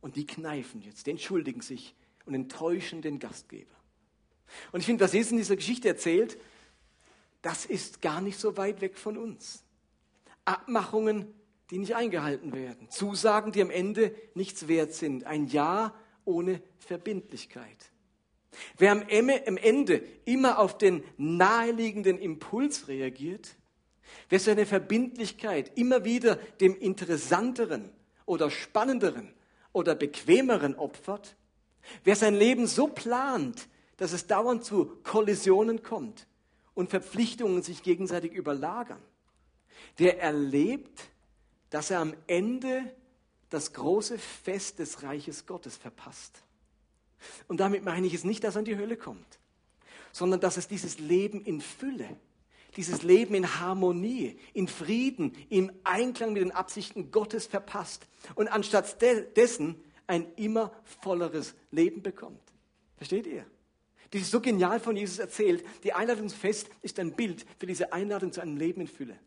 [0.00, 3.74] Und die kneifen jetzt, die entschuldigen sich und enttäuschen den Gastgeber.
[4.72, 6.38] Und ich finde, was Jesus in dieser Geschichte erzählt,
[7.42, 9.64] das ist gar nicht so weit weg von uns.
[10.44, 11.26] Abmachungen,
[11.70, 12.90] die nicht eingehalten werden.
[12.90, 15.24] Zusagen, die am Ende nichts wert sind.
[15.24, 17.92] Ein Ja ohne Verbindlichkeit.
[18.76, 23.56] Wer am Ende immer auf den naheliegenden Impuls reagiert,
[24.28, 27.90] wer seine Verbindlichkeit immer wieder dem interessanteren
[28.26, 29.32] oder spannenderen
[29.72, 31.36] oder bequemeren opfert,
[32.04, 36.26] Wer sein Leben so plant, dass es dauernd zu Kollisionen kommt
[36.74, 39.02] und Verpflichtungen sich gegenseitig überlagern,
[39.98, 41.10] der erlebt,
[41.70, 42.94] dass er am Ende
[43.50, 46.42] das große Fest des Reiches Gottes verpasst.
[47.48, 49.38] Und damit meine ich es nicht, dass er in die Hölle kommt,
[50.12, 52.16] sondern dass es dieses Leben in Fülle,
[52.76, 59.00] dieses Leben in Harmonie, in Frieden, im Einklang mit den Absichten Gottes verpasst und anstatt
[59.36, 62.42] dessen ein immer volleres Leben bekommt.
[62.96, 63.46] Versteht ihr?
[64.10, 65.64] Das ist so genial von Jesus erzählt.
[65.84, 69.18] Die Einladungsfest ist ein Bild für diese Einladung zu einem Leben in Fülle.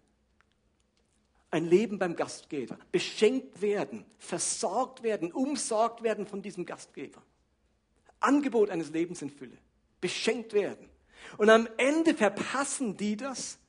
[1.51, 2.77] Ein Leben beim Gastgeber.
[2.91, 7.21] Beschenkt werden, versorgt werden, umsorgt werden von diesem Gastgeber.
[8.19, 9.57] Angebot eines Lebens in Fülle.
[10.01, 10.89] Beschenkt werden.
[11.37, 13.59] Und am Ende verpassen die das,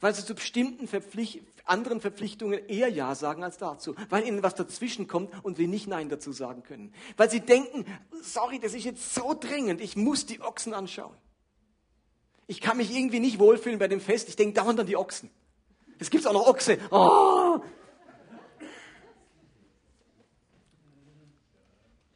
[0.00, 4.54] weil sie zu bestimmten Verpflicht anderen Verpflichtungen eher Ja sagen als dazu, weil ihnen was
[4.54, 6.94] dazwischen kommt und sie nicht Nein dazu sagen können.
[7.16, 7.84] Weil sie denken,
[8.22, 11.16] sorry, das ist jetzt so dringend, ich muss die Ochsen anschauen.
[12.46, 15.30] Ich kann mich irgendwie nicht wohlfühlen bei dem Fest, ich denke dauernd an die Ochsen.
[15.98, 16.78] Es gibt auch noch Ochse.
[16.90, 17.60] Oh.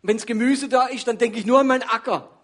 [0.02, 2.39] Wenns Gemüse da ist, dann denke ich nur an meinen Acker.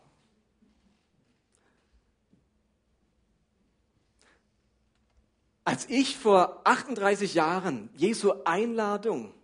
[5.67, 9.35] Als ich vor 38 Jahren Jesu Einladung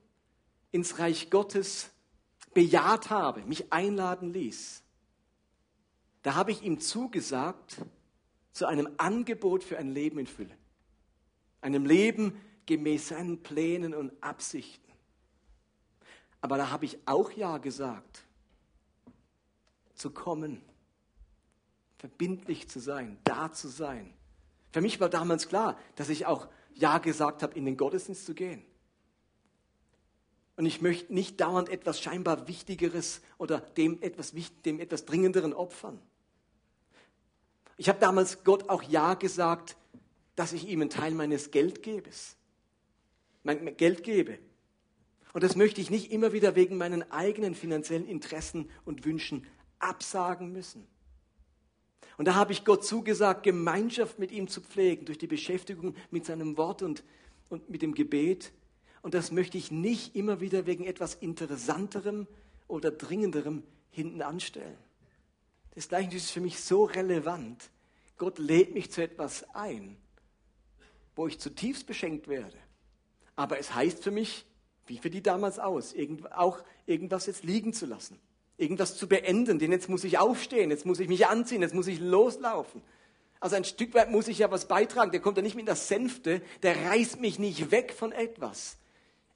[0.71, 1.91] ins Reich Gottes
[2.55, 4.85] bejaht habe, mich einladen ließ,
[6.23, 7.85] da habe ich ihm zugesagt
[8.53, 10.57] zu einem Angebot für ein Leben in Fülle.
[11.61, 14.93] Einem Leben gemäß seinen Plänen und Absichten.
[16.41, 18.23] Aber da habe ich auch Ja gesagt,
[19.97, 20.63] zu kommen,
[21.99, 24.15] verbindlich zu sein, da zu sein
[24.73, 28.35] für mich war damals klar, dass ich auch Ja gesagt habe, in den Gottesdienst zu
[28.35, 28.65] gehen.
[30.57, 34.33] Und ich möchte nicht dauernd etwas scheinbar Wichtigeres oder dem etwas,
[34.65, 36.01] dem etwas Dringenderen opfern.
[37.77, 39.77] Ich habe damals Gott auch Ja gesagt,
[40.37, 42.37] dass ich ihm einen Teil meines Geldgebes,
[43.43, 44.39] mein Geld gebe.
[45.33, 49.47] Und das möchte ich nicht immer wieder wegen meinen eigenen finanziellen Interessen und Wünschen
[49.79, 50.87] absagen müssen.
[52.23, 56.25] Und da habe ich Gott zugesagt, Gemeinschaft mit ihm zu pflegen durch die Beschäftigung mit
[56.25, 57.03] seinem Wort und,
[57.49, 58.53] und mit dem Gebet.
[59.03, 62.29] Und das möchte ich nicht immer wieder wegen etwas Interessanterem
[62.69, 64.79] oder Dringenderem hinten anstellen.
[65.75, 67.71] Das Gleiche ist für mich so relevant.
[68.19, 69.97] Gott lädt mich zu etwas ein,
[71.17, 72.57] wo ich zutiefst beschenkt werde.
[73.35, 74.47] Aber es heißt für mich,
[74.87, 75.93] wie für die damals aus,
[76.31, 78.21] auch irgendwas jetzt liegen zu lassen
[78.63, 81.89] irgendwas zu beenden, denn jetzt muss ich aufstehen, jetzt muss ich mich anziehen, jetzt muss
[81.89, 82.81] ich loslaufen.
[83.41, 85.11] Also ein Stück weit muss ich ja was beitragen.
[85.11, 88.77] Der kommt ja nicht mit der Sänfte, der reißt mich nicht weg von etwas.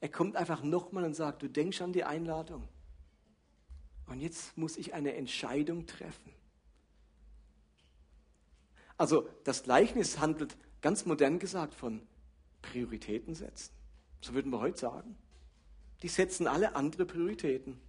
[0.00, 2.68] Er kommt einfach nochmal und sagt, du denkst an die Einladung.
[4.06, 6.32] Und jetzt muss ich eine Entscheidung treffen.
[8.96, 12.00] Also das Gleichnis handelt ganz modern gesagt von
[12.62, 13.72] Prioritäten setzen.
[14.20, 15.16] So würden wir heute sagen.
[16.02, 17.80] Die setzen alle andere Prioritäten.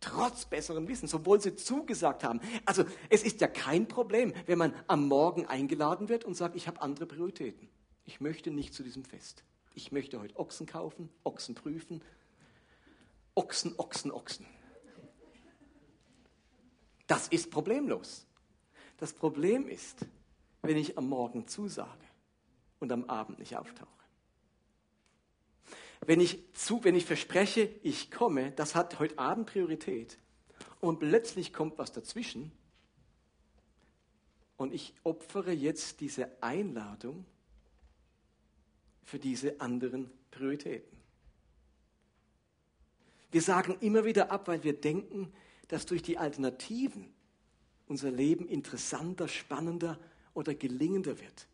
[0.00, 2.40] Trotz besserem Wissen, obwohl sie zugesagt haben.
[2.64, 6.68] Also es ist ja kein Problem, wenn man am Morgen eingeladen wird und sagt, ich
[6.68, 7.68] habe andere Prioritäten.
[8.04, 9.42] Ich möchte nicht zu diesem Fest.
[9.74, 12.02] Ich möchte heute Ochsen kaufen, Ochsen prüfen.
[13.34, 14.46] Ochsen, Ochsen, Ochsen.
[17.06, 18.26] Das ist problemlos.
[18.98, 20.06] Das Problem ist,
[20.62, 22.04] wenn ich am Morgen zusage
[22.80, 23.97] und am Abend nicht auftauche.
[26.06, 30.18] Wenn ich, zu, wenn ich verspreche, ich komme, das hat heute Abend Priorität.
[30.80, 32.52] Und plötzlich kommt was dazwischen.
[34.56, 37.24] Und ich opfere jetzt diese Einladung
[39.04, 40.98] für diese anderen Prioritäten.
[43.30, 45.32] Wir sagen immer wieder ab, weil wir denken,
[45.68, 47.12] dass durch die Alternativen
[47.86, 49.98] unser Leben interessanter, spannender
[50.34, 51.46] oder gelingender wird.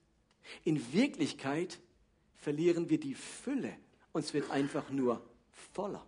[0.65, 1.81] In Wirklichkeit
[2.37, 3.77] verlieren wir die Fülle
[4.15, 5.21] und es wird einfach nur
[5.75, 6.07] voller.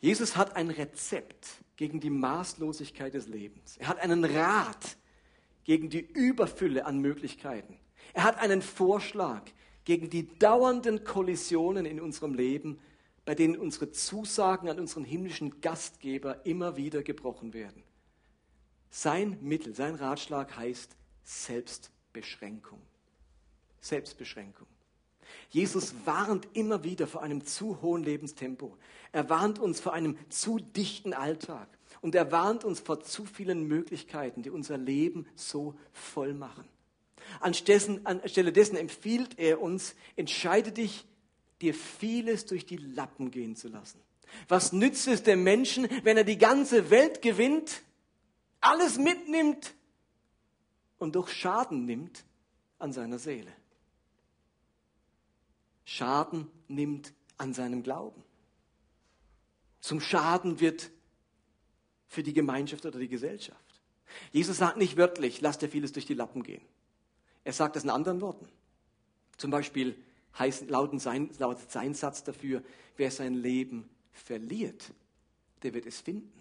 [0.00, 3.76] Jesus hat ein Rezept gegen die Maßlosigkeit des Lebens.
[3.78, 4.96] Er hat einen Rat
[5.64, 7.78] gegen die Überfülle an Möglichkeiten.
[8.12, 9.42] Er hat einen Vorschlag
[9.84, 12.80] gegen die dauernden Kollisionen in unserem Leben,
[13.24, 17.84] bei denen unsere Zusagen an unseren himmlischen Gastgeber immer wieder gebrochen werden.
[18.90, 22.80] Sein Mittel, sein Ratschlag heißt Selbstbeschränkung.
[23.80, 24.66] Selbstbeschränkung.
[25.50, 28.76] Jesus warnt immer wieder vor einem zu hohen Lebenstempo.
[29.12, 31.68] Er warnt uns vor einem zu dichten Alltag.
[32.00, 36.64] Und er warnt uns vor zu vielen Möglichkeiten, die unser Leben so voll machen.
[37.40, 41.04] Anstelle dessen empfiehlt er uns, entscheide dich,
[41.60, 44.00] dir vieles durch die Lappen gehen zu lassen.
[44.48, 47.82] Was nützt es dem Menschen, wenn er die ganze Welt gewinnt,
[48.60, 49.74] alles mitnimmt
[50.98, 52.24] und doch Schaden nimmt
[52.78, 53.52] an seiner Seele?
[55.86, 58.22] Schaden nimmt an seinem Glauben.
[59.80, 60.90] Zum Schaden wird
[62.08, 63.60] für die Gemeinschaft oder die Gesellschaft.
[64.32, 66.62] Jesus sagt nicht wörtlich, lass dir vieles durch die Lappen gehen.
[67.44, 68.48] Er sagt das in anderen Worten.
[69.36, 69.96] Zum Beispiel
[70.36, 72.62] heißt, lautet, sein, lautet sein Satz dafür,
[72.96, 74.92] wer sein Leben verliert,
[75.62, 76.32] der wird es finden.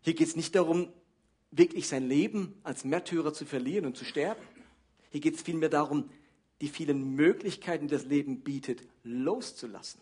[0.00, 0.90] Hier geht es nicht darum,
[1.50, 4.40] wirklich sein Leben als Märtyrer zu verlieren und zu sterben.
[5.10, 6.08] Hier geht es vielmehr darum,
[6.60, 10.00] die vielen Möglichkeiten, die das Leben bietet, loszulassen,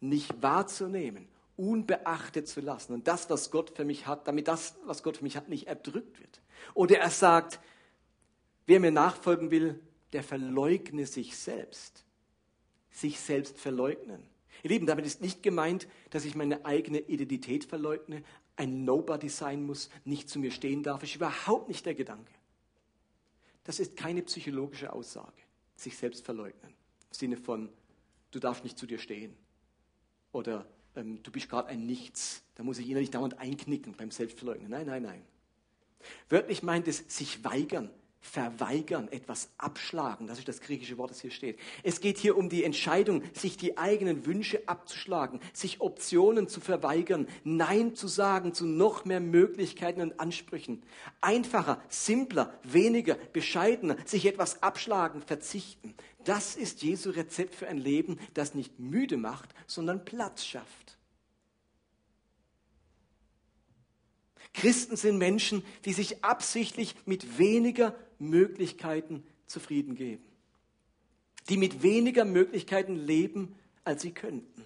[0.00, 5.02] nicht wahrzunehmen, unbeachtet zu lassen und das, was Gott für mich hat, damit das, was
[5.02, 6.40] Gott für mich hat, nicht erdrückt wird.
[6.74, 7.60] Oder er sagt,
[8.66, 9.80] wer mir nachfolgen will,
[10.12, 12.04] der verleugne sich selbst.
[12.90, 14.22] Sich selbst verleugnen.
[14.62, 18.22] Ihr Lieben, damit ist nicht gemeint, dass ich meine eigene Identität verleugne,
[18.56, 21.02] ein Nobody sein muss, nicht zu mir stehen darf.
[21.02, 22.32] Ist überhaupt nicht der Gedanke.
[23.64, 25.36] Das ist keine psychologische Aussage,
[25.80, 26.72] sich selbst verleugnen.
[26.72, 27.68] Im Sinne von,
[28.30, 29.36] du darfst nicht zu dir stehen.
[30.32, 30.66] Oder
[30.96, 32.42] ähm, du bist gerade ein Nichts.
[32.54, 34.70] Da muss ich innerlich dauernd einknicken beim Selbstverleugnen.
[34.70, 35.22] Nein, nein, nein.
[36.28, 37.90] Wörtlich meint es sich weigern,
[38.20, 40.26] verweigern, etwas abschlagen.
[40.26, 41.58] Das ist das griechische Wort, das hier steht.
[41.82, 47.28] Es geht hier um die Entscheidung, sich die eigenen Wünsche abzuschlagen, sich Optionen zu verweigern,
[47.44, 50.82] Nein zu sagen zu noch mehr Möglichkeiten und Ansprüchen.
[51.20, 55.94] Einfacher, simpler, weniger, bescheidener, sich etwas abschlagen, verzichten.
[56.24, 60.98] Das ist Jesu Rezept für ein Leben, das nicht müde macht, sondern Platz schafft.
[64.54, 70.24] Christen sind Menschen, die sich absichtlich mit weniger Möglichkeiten zufrieden geben.
[71.48, 73.54] Die mit weniger Möglichkeiten leben,
[73.84, 74.64] als sie könnten.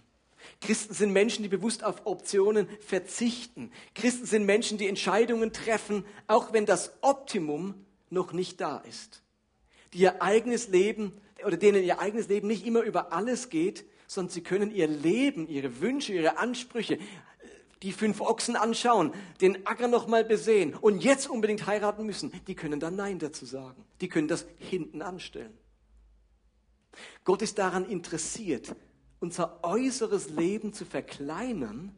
[0.61, 3.70] Christen sind Menschen, die bewusst auf Optionen verzichten.
[3.94, 7.74] Christen sind Menschen, die Entscheidungen treffen, auch wenn das Optimum
[8.11, 9.22] noch nicht da ist.
[9.92, 11.12] Die ihr eigenes Leben
[11.44, 15.48] oder denen ihr eigenes Leben nicht immer über alles geht, sondern sie können ihr Leben,
[15.48, 16.98] ihre Wünsche, ihre Ansprüche,
[17.82, 22.80] die fünf Ochsen anschauen, den Acker nochmal besehen und jetzt unbedingt heiraten müssen, die können
[22.80, 23.84] dann Nein dazu sagen.
[24.00, 25.56] Die können das hinten anstellen.
[27.24, 28.74] Gott ist daran interessiert,
[29.20, 31.94] unser äußeres Leben zu verkleinern,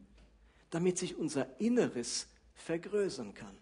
[0.69, 3.57] damit sich unser Inneres vergrößern kann.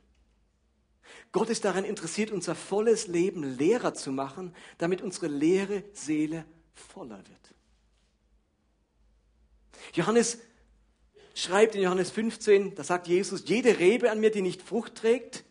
[1.32, 7.18] Gott ist daran interessiert, unser volles Leben leerer zu machen, damit unsere leere Seele voller
[7.18, 7.54] wird.
[9.94, 10.40] Johannes
[11.34, 15.44] schreibt in Johannes 15, da sagt Jesus, jede Rebe an mir, die nicht Frucht trägt,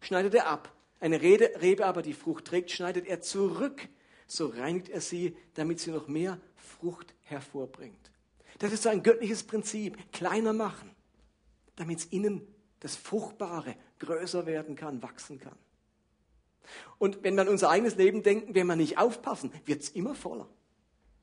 [0.00, 0.72] schneidet er ab.
[1.00, 3.88] Eine Rebe aber, die Frucht trägt, schneidet er zurück.
[4.26, 8.10] So reinigt er sie, damit sie noch mehr Frucht hervorbringt.
[8.58, 9.98] Das ist so ein göttliches Prinzip.
[10.12, 10.90] Kleiner machen,
[11.76, 12.46] damit es innen
[12.80, 15.56] das Fruchtbare größer werden kann, wachsen kann.
[16.98, 20.48] Und wenn man unser eigenes Leben denken, wenn wir nicht aufpassen, wird es immer voller.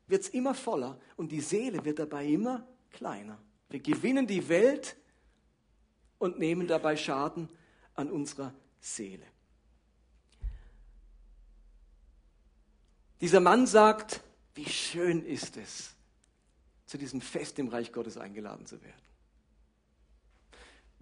[0.07, 3.39] Wird es immer voller und die Seele wird dabei immer kleiner.
[3.71, 4.97] Wir gewinnen die Welt
[6.19, 7.49] und nehmen dabei Schaden
[7.95, 9.25] an unserer Seele.
[13.21, 14.21] Dieser Mann sagt,
[14.55, 15.95] wie schön ist es,
[16.85, 19.01] zu diesem Fest im Reich Gottes eingeladen zu werden.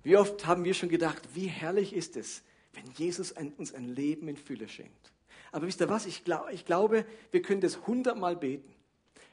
[0.03, 2.43] Wie oft haben wir schon gedacht, wie herrlich ist es,
[2.74, 5.11] wenn Jesus ein, uns ein Leben in Fülle schenkt.
[5.51, 6.05] Aber wisst ihr was?
[6.05, 8.74] Ich, glaub, ich glaube, wir können das hundertmal beten.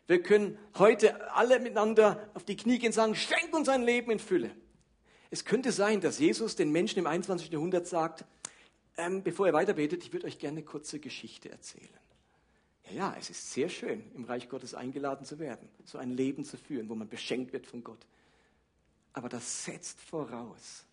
[0.07, 4.11] Wir können heute alle miteinander auf die Knie gehen und sagen, schenk uns ein Leben
[4.11, 4.55] in Fülle.
[5.31, 7.51] Es könnte sein, dass Jesus den Menschen im 21.
[7.51, 8.25] Jahrhundert sagt,
[8.97, 11.89] ähm, bevor er weiterbetet, ich würde euch gerne eine kurze Geschichte erzählen.
[12.85, 16.45] Ja, ja, es ist sehr schön, im Reich Gottes eingeladen zu werden, so ein Leben
[16.45, 18.07] zu führen, wo man beschenkt wird von Gott.
[19.13, 20.86] Aber das setzt voraus,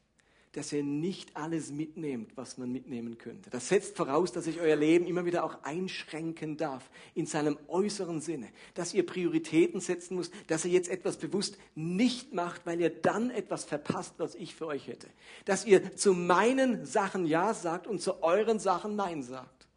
[0.53, 3.49] dass ihr nicht alles mitnehmt, was man mitnehmen könnte.
[3.49, 8.21] Das setzt voraus, dass ich euer Leben immer wieder auch einschränken darf in seinem äußeren
[8.21, 12.91] Sinne, dass ihr Prioritäten setzen müsst, dass ihr jetzt etwas bewusst nicht macht, weil ihr
[12.91, 15.07] dann etwas verpasst, was ich für euch hätte.
[15.45, 19.67] Dass ihr zu meinen Sachen Ja sagt und zu euren Sachen Nein sagt.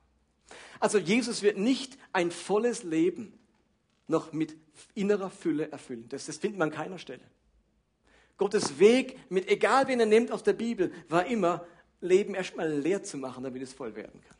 [0.79, 3.33] Also Jesus wird nicht ein volles Leben
[4.09, 4.55] noch mit
[4.95, 6.07] innerer Fülle erfüllen.
[6.11, 7.23] Das, das findet man an keiner Stelle.
[8.37, 11.67] Gottes Weg, mit egal wen er nimmt aus der Bibel, war immer,
[12.01, 14.37] Leben erstmal leer zu machen, damit es voll werden kann.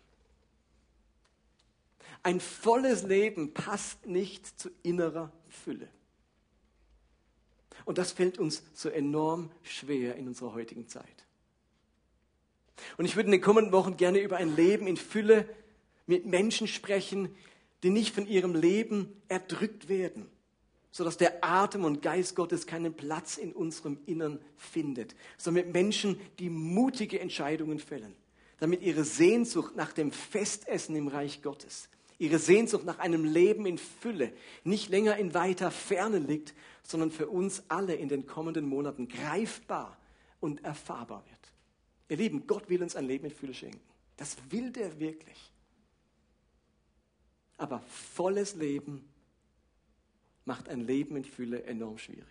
[2.23, 5.89] Ein volles Leben passt nicht zu innerer Fülle.
[7.85, 11.25] Und das fällt uns so enorm schwer in unserer heutigen Zeit.
[12.97, 15.49] Und ich würde in den kommenden Wochen gerne über ein Leben in Fülle
[16.07, 17.35] mit Menschen sprechen,
[17.83, 20.29] die nicht von ihrem Leben erdrückt werden,
[20.97, 26.49] sodass der Atem und Geist Gottes keinen Platz in unserem Innern findet, sondern Menschen, die
[26.49, 28.17] mutige Entscheidungen fällen,
[28.61, 33.77] damit ihre Sehnsucht nach dem Festessen im Reich Gottes, ihre Sehnsucht nach einem Leben in
[33.77, 34.33] Fülle
[34.65, 39.99] nicht länger in weiter Ferne liegt, sondern für uns alle in den kommenden Monaten greifbar
[40.41, 41.53] und erfahrbar wird.
[42.09, 43.81] Ihr Lieben, Gott will uns ein Leben in Fülle schenken.
[44.17, 45.53] Das will der wirklich.
[47.59, 47.81] Aber
[48.15, 49.07] volles Leben
[50.47, 52.25] macht ein Leben in Fülle enorm schwierig.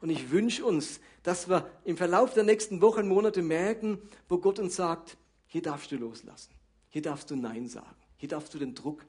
[0.00, 3.98] Und ich wünsche uns, dass wir im Verlauf der nächsten Wochen, Monate merken,
[4.28, 6.52] wo Gott uns sagt, hier darfst du loslassen,
[6.90, 9.04] hier darfst du Nein sagen, hier darfst du den Druck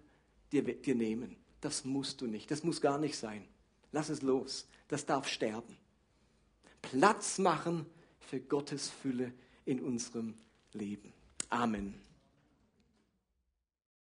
[0.51, 1.37] dir, dir nehmen.
[1.61, 3.45] Das musst du nicht, das muss gar nicht sein.
[3.91, 5.77] Lass es los, das darf sterben.
[6.81, 7.85] Platz machen
[8.19, 9.33] für Gottes Fülle
[9.65, 10.35] in unserem
[10.73, 11.11] Leben.
[11.49, 12.04] Amen.